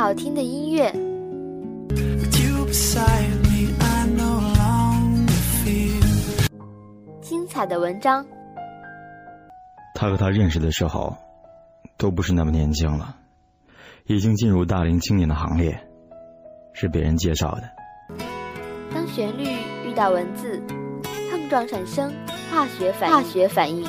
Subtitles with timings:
[0.00, 0.90] 好听的音乐.
[7.20, 8.24] 精彩的文章。
[9.94, 11.14] 他和他认识的时候，
[11.98, 13.14] 都不是那么年轻了，
[14.06, 15.78] 已经进入大龄青年的行列，
[16.72, 17.70] 是别人介绍的。
[18.94, 19.44] 当旋律
[19.86, 20.62] 遇到文字，
[21.30, 22.10] 碰撞产生
[22.50, 23.86] 化学反化学反应。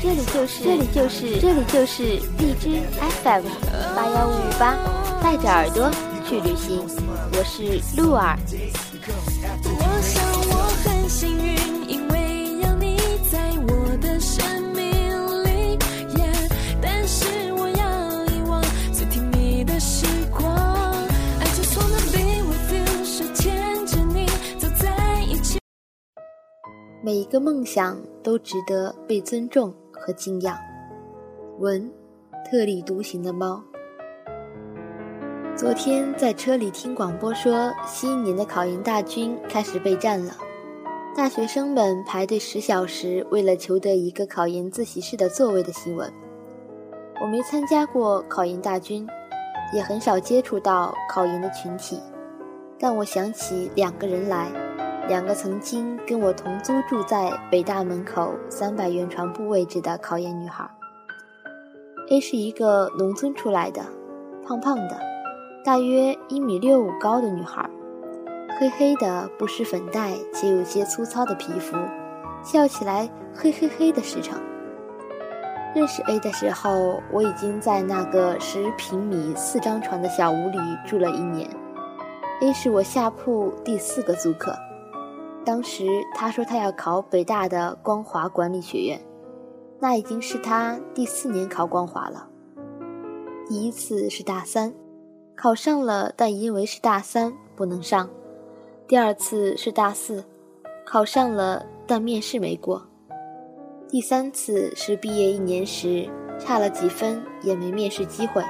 [0.00, 2.02] 这里就是这里就是这里就是
[2.38, 2.80] 荔枝
[3.22, 3.44] FM
[3.96, 4.76] 八幺五五八，
[5.20, 5.90] 带着耳朵
[6.24, 6.80] 去旅行。
[7.32, 8.38] 我是鹿儿。
[9.64, 11.56] 我想我很幸运，
[11.88, 12.96] 因为有你
[13.28, 14.84] 在我的生命
[15.44, 15.76] 里。
[16.14, 16.48] Yeah，
[16.80, 20.48] 但是我要遗忘最甜蜜的时光。
[21.40, 24.26] I just wanna be with you，手牵着你
[24.58, 25.58] 走在一起。
[27.02, 29.74] 每一个梦想都值得被尊重
[30.08, 30.58] 和敬仰。
[31.58, 31.92] 文，
[32.50, 33.62] 特立独行的猫。
[35.54, 40.32] 昨天在车里听广播说，新一年的考研大军开始备战了。
[41.14, 46.10] 大学生们排队十小时，为了求得一个考研自习室的座位的新闻。
[47.20, 49.06] 我没参加过考研大军，
[49.74, 52.00] 也很少接触到考研的群体，
[52.78, 54.50] 但我想起两个人来，
[55.08, 60.68] 两个曾经跟我同租住在北大门口三百元床铺位置的考研女孩。
[62.10, 63.82] A 是一个农村出来的，
[64.46, 65.00] 胖胖的。
[65.64, 67.68] 大约一米六五高的女孩，
[68.60, 71.76] 黑黑的不施粉黛且有些粗糙的皮肤，
[72.42, 74.38] 笑起来嘿嘿嘿的实诚。
[75.74, 81.48] 认识 A 的时候，我已经在那个十平米四张床的小屋里住了一年。
[82.42, 84.54] A 是我下铺第四个租客，
[85.48, 89.00] 当时他说他要考北大的光华管理学院，
[89.80, 92.28] 那已经是他第四年考光华了。
[93.48, 94.70] 第一次是大三。
[95.34, 98.10] 考上了，但因为是大三不能上。
[98.86, 100.22] 第二次是大四，
[100.84, 102.86] 考上了，但面试没过。
[103.88, 106.06] 第三次是毕业一年时
[106.38, 108.44] 差了几分，也没面试机会。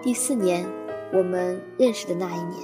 [0.00, 0.64] 第四年，
[1.12, 2.62] 我们认识的那一年，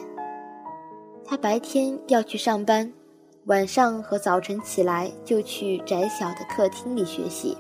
[1.25, 2.93] 他白天要去上班，
[3.47, 7.55] 晚上和早晨起来就去窄小的客厅里学习。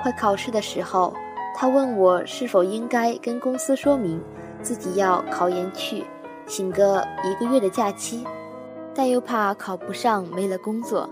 [0.00, 1.12] 快考试的时候，
[1.56, 4.22] 他问我是否应该跟公司说明。
[4.62, 6.04] 自己要考研去，
[6.46, 8.24] 请个一个月的假期，
[8.94, 11.10] 但又怕考不上没了工作。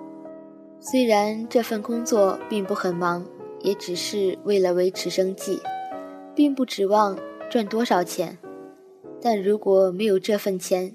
[0.81, 3.26] 虽然这份工作并不很忙，
[3.60, 5.60] 也只是为了维持生计，
[6.34, 7.19] 并不指望
[7.50, 8.38] 赚多少钱。
[9.20, 10.94] 但如果没有这份钱，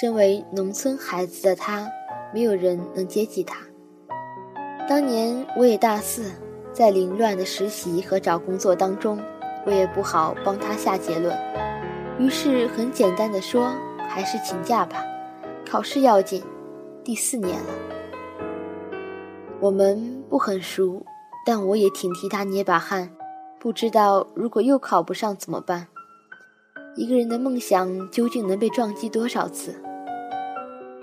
[0.00, 1.90] 身为农村孩子的他，
[2.32, 3.56] 没有人能接济他。
[4.88, 6.30] 当年我也大四，
[6.72, 9.20] 在凌乱的实习和找工作当中，
[9.64, 11.36] 我也不好帮他下结论。
[12.18, 13.72] 于是很简单的说，
[14.08, 15.04] 还是请假吧，
[15.64, 16.42] 考试要紧，
[17.04, 17.68] 第四年了。
[19.60, 21.04] 我们不很熟，
[21.46, 23.10] 但我也挺替他捏把汗，
[23.58, 25.86] 不知道如果又考不上怎么办。
[26.96, 29.74] 一个人的梦想究竟能被撞击多少次？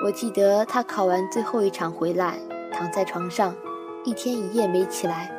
[0.08, 2.40] 我记得他考完最后一场回来，
[2.72, 3.54] 躺在床上，
[4.06, 5.30] 一天一夜没起来，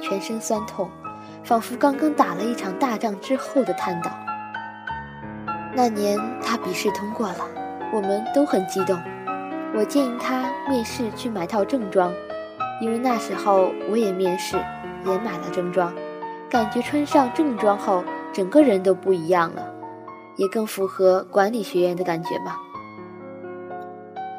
[0.00, 0.90] 全身酸痛，
[1.44, 4.10] 仿佛刚刚打了一场大仗之后的瘫倒。
[5.74, 7.46] 那年他笔试通过了，
[7.92, 8.98] 我们都很激动。
[9.74, 12.10] 我建议他面试去买套正装，
[12.80, 14.56] 因为那时候我也面试，
[15.04, 15.92] 也买了正装，
[16.48, 18.02] 感觉穿上正装后
[18.32, 19.70] 整个人都不一样了，
[20.36, 22.56] 也更符合管理学院的感觉嘛。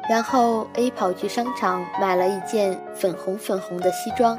[0.08, 4.38] 然后 A 跑去商场买了一件粉红粉红的西装，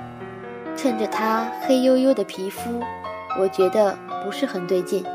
[0.75, 2.81] 衬着他黑黝黝的皮肤，
[3.40, 5.06] 我觉得不是很对劲。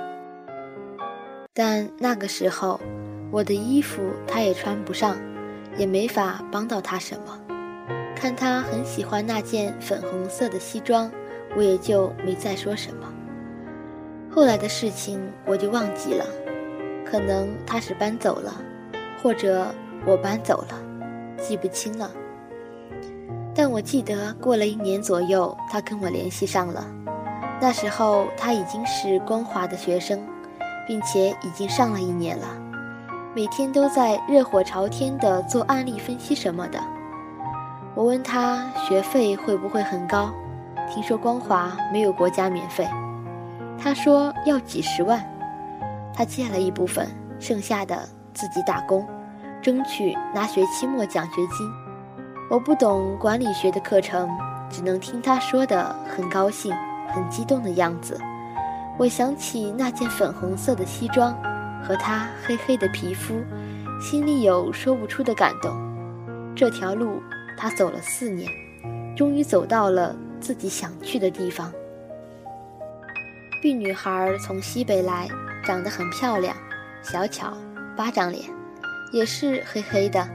[1.53, 2.81] 但那个时候，
[3.33, 5.17] 我的衣服他也穿不上，
[5.77, 7.41] 也没法帮到他什么。
[8.15, 11.11] 看他很喜欢那件粉红色的西装，
[11.57, 13.12] 我也就没再说什么。
[14.31, 16.25] 后来的事情我就忘记了，
[17.05, 18.55] 可能他是搬走了，
[19.23, 19.67] 或者
[20.06, 20.79] 我搬走了，
[21.37, 22.11] 记不清了。
[23.55, 26.85] 但我记得过了一年左右，他跟我联系上了，
[27.61, 30.21] 那时候他已经是光华的学生。
[30.87, 32.47] 并且已经上了一年了，
[33.35, 36.79] 每天都在热火朝天的做案例分析什么的。
[37.95, 40.31] 我问他学费会不会很高，
[40.93, 42.87] 听说光华没有国家免费，
[43.79, 45.25] 他说要几十万，
[46.12, 47.09] 他借了一部分，
[47.41, 49.07] 剩下的自己打工，
[49.64, 51.72] 争取拿学期末奖学金。
[52.50, 54.28] 我不懂管理学的课程，
[54.69, 56.70] 只能听他说的很高兴，
[57.08, 58.20] 很激动的样子。
[58.99, 61.34] 我想起那件粉红色的西装
[61.82, 63.43] 和他黑黑的皮肤，
[63.99, 65.75] 心里有说不出的感动。
[66.55, 67.22] 这条路
[67.56, 68.46] 他走了四年，
[69.16, 71.72] 终于走到了自己想去的地方。
[73.62, 75.26] B 女孩从西北来，
[75.64, 76.55] 长得很漂亮，
[77.02, 77.55] 小巧，
[77.96, 78.44] 巴掌脸，
[79.14, 80.28] 也是黑黑的，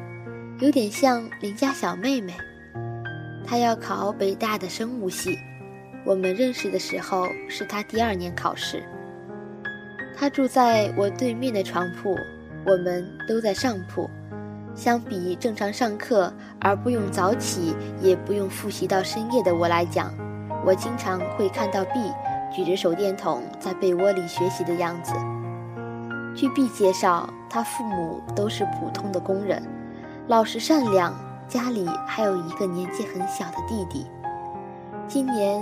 [0.59, 2.33] 有点像邻家小妹妹。
[3.45, 5.37] 她要考北大的生物系，
[6.05, 8.81] 我们认识的时候是她第二年考试。
[10.15, 12.15] 她住在我对面的床铺，
[12.65, 14.09] 我们都在上铺。
[14.73, 20.13] 相比正常上课而不用早起，也不用复习到深夜的我来讲，
[20.65, 21.99] 我经常会看到 B。
[22.55, 25.11] 举着手电筒在被窝里学习的样子。
[26.39, 29.62] 据 B 介绍，他父母都是普通的工人，
[30.27, 31.13] 老实善良，
[31.50, 34.07] 家里还有一个年纪很小的弟弟。
[35.06, 35.62] 今年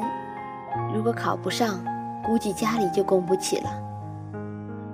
[0.94, 1.84] 如果考不上，
[2.24, 3.72] 估计家里就供不起了。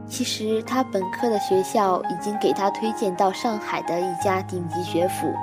[0.08, 5.34] 其实他本科的学校已经给他推荐到上海的一家顶级学府，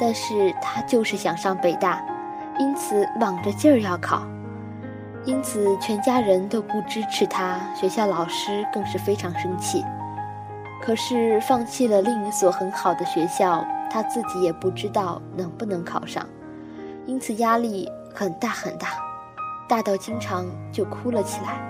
[0.00, 2.04] 但是他就是想上北大，
[2.58, 4.26] 因此卯着劲儿要考。
[5.30, 9.84] 因此，全家人都不支持他，学校老师更是非常生气。
[10.82, 16.26] 可是，放弃了另一所很好的学校，他自己也不知道能不能考上，
[17.06, 18.88] 因此压力很大很大，
[19.68, 21.60] 大到经常就哭了起来。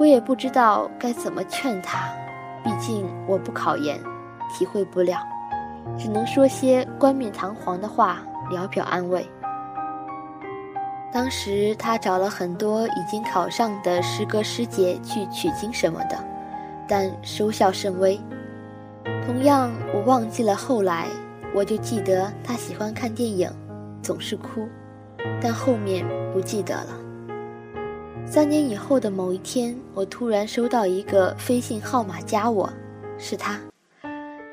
[0.00, 2.08] 我也不知道该怎么劝他，
[2.64, 4.00] 毕竟我不考研，
[4.56, 5.18] 体会不了，
[5.98, 8.20] 只能说些冠冕堂皇的话，
[8.50, 9.28] 聊表安慰。
[11.12, 16.18] 当时他找了很多已经考上的师哥师姐去取经什么的，
[16.86, 18.20] 但收效甚微。
[19.24, 21.06] 同样，我忘记了后来，
[21.54, 23.50] 我就记得他喜欢看电影，
[24.02, 24.68] 总是哭，
[25.40, 26.88] 但后面不记得了。
[28.26, 32.68] 三年以后的某一天，我突然收到一个飞信号码加我，
[33.18, 33.58] 是他。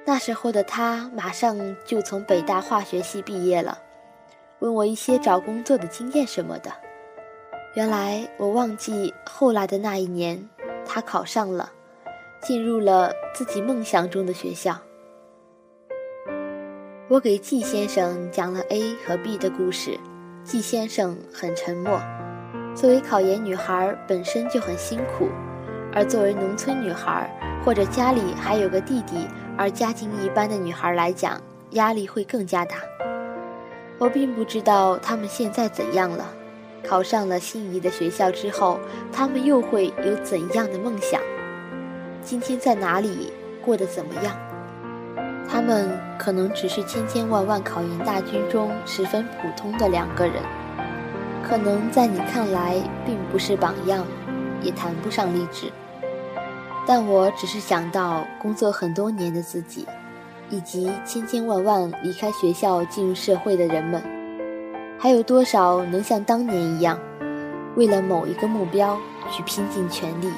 [0.05, 3.77] 那时候的他马上就从北大化学系毕业了。
[4.63, 6.71] 问我一些找工作的经验什么的，
[7.75, 10.42] 原来我忘记后来的那一年，
[10.86, 11.69] 他考上了，
[12.42, 14.80] 进入了自己梦想中的学校。
[17.10, 20.00] 我给季先生讲了 A 和 B 的故事，
[20.45, 22.00] 季先生很沉默。
[22.74, 25.27] 作为考研女孩本身就很辛苦，
[25.92, 27.30] 而作为农村女孩
[27.65, 29.27] 或者家里还有个弟弟
[29.57, 31.38] 而家境一般的女孩来讲，
[31.71, 32.77] 压力会更加大。
[34.03, 36.25] 我并不知道他们现在怎样了，
[36.85, 38.77] 考上了心仪的学校之后，
[39.13, 41.21] 他们又会有怎样的梦想？
[42.21, 43.31] 今天在哪里
[43.63, 44.35] 过得怎么样？
[45.47, 50.44] 他们可能只是千千万万考研大军中十分普通的两个人，
[51.41, 54.05] 可能在你看来并不是榜样，
[54.61, 55.71] 也谈不上励志。
[56.85, 59.88] 但我只是想到工作很多年的自己。
[60.49, 64.01] 以及千千万万离开学校进入社会的人们，
[64.99, 66.99] 还有多少能像当年一样，
[67.75, 68.97] 为了某一个目标
[69.31, 70.29] 去拼尽全力？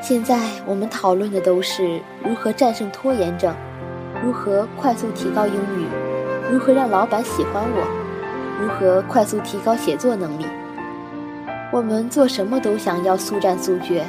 [0.00, 3.52] 现在我们讨论的都是如何战胜拖延症，
[4.22, 5.86] 如何快速提高英语，
[6.52, 10.46] 如何让老板喜欢我，如何快速提高写作能力。
[11.72, 14.04] 我们做什么都想要速战速决，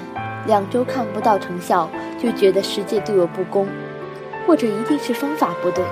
[0.45, 3.67] 两周看不到成效就觉得世界对我不公。
[4.49, 5.85] 或者一定是方法不对，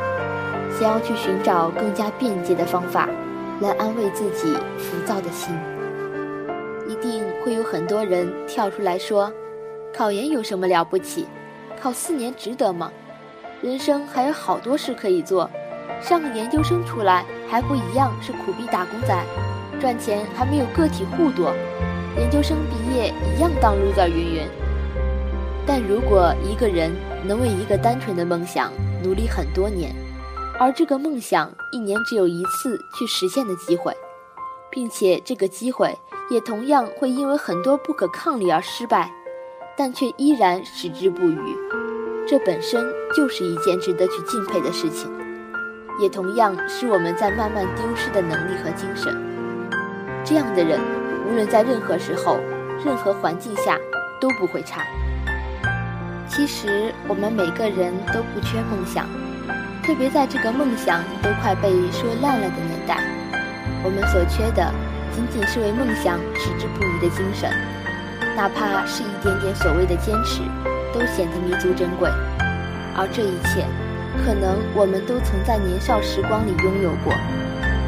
[0.79, 3.07] 想要去寻找更加便捷的方法，
[3.61, 5.55] 来安慰自己浮躁的心。
[6.89, 9.31] 一定会有很多人跳出来说
[9.95, 11.27] ：“考研有什么了不起？
[11.79, 12.91] 考四年值得吗？
[13.61, 15.47] 人生还有好多事可以做，
[16.01, 19.23] 上个研究生出来还不一样是苦逼打工仔，
[19.79, 21.53] 赚钱还没有个体户多。
[22.17, 24.47] 研究生毕业一样当 loser 云云。”
[25.63, 26.91] 但如果一个人
[27.25, 28.71] 能为一个单纯的梦想
[29.03, 29.93] 努力很多年，
[30.59, 33.95] 而这个梦想一年只有一次去实现的机会，
[34.69, 35.97] 并且这个机会
[36.29, 39.11] 也同样会因为很多不可抗力而失败，
[39.77, 41.39] 但却依然矢志不渝，
[42.27, 45.11] 这本身就是一件值得去敬佩的事情，
[45.99, 49.15] 也同样是我们在慢慢丢失的能力和精神。
[50.23, 50.79] 这样的人，
[51.27, 52.39] 无论在任何时候、
[52.85, 53.79] 任何环境下
[54.19, 54.85] 都不会差。
[56.29, 59.07] 其实我们每个人都不缺梦想，
[59.81, 62.99] 特别在这个梦想都快被说烂了的年代，
[63.83, 64.71] 我们所缺的
[65.15, 67.49] 仅仅是为梦想矢志不渝的精神，
[68.35, 70.41] 哪怕是一点点所谓的坚持，
[70.93, 72.09] 都显得弥足珍贵。
[72.95, 73.65] 而这一切，
[74.23, 77.13] 可能我们都曾在年少时光里拥有过，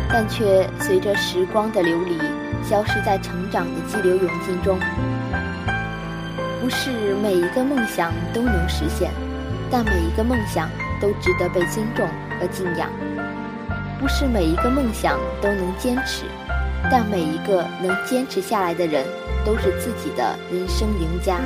[0.09, 2.17] 但却随着时光的流离，
[2.63, 4.79] 消失在成长的激流勇进中。
[6.61, 9.11] 不是每一个梦想都能实现，
[9.71, 10.69] 但每一个梦想
[11.01, 12.07] 都值得被尊重
[12.39, 12.89] 和敬仰。
[13.99, 16.25] 不是每一个梦想都能坚持，
[16.91, 19.05] 但每一个能坚持下来的人，
[19.45, 21.39] 都是自己的人生赢家。